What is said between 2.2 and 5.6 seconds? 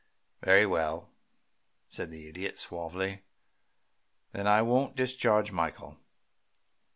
Idiot, suavely. "Then I won't discharge